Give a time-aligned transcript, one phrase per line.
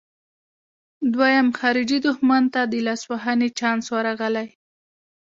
[1.13, 4.47] دویم خارجي دښمن ته د لاسوهنې چانس ورغلی.